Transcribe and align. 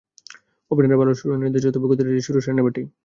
ওপেনাররা 0.71 0.99
ভালো 1.01 1.11
শুরু 1.19 1.31
এনে 1.35 1.51
দিয়েছিল, 1.53 1.71
তবে 1.73 1.89
গতিটা 1.89 2.09
এসেছে 2.09 2.25
সুরেশ 2.27 2.45
রায়নার 2.45 2.65
ব্যাটেই। 2.65 2.85